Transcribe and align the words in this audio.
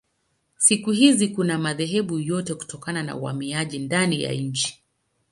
Siku 0.57 0.91
hizi 0.91 1.27
kuna 1.27 1.57
madhehebu 1.59 2.19
yote 2.19 2.55
kutokana 2.55 3.03
na 3.03 3.15
uhamiaji 3.15 3.79
ndani 3.79 4.23
ya 4.23 4.31
nchi. 4.33 4.83